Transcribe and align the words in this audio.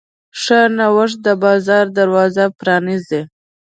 ښه 0.41 0.59
نوښت 0.77 1.17
د 1.25 1.27
بازار 1.43 1.85
دروازه 1.97 2.43
پرانیزي. 2.59 3.21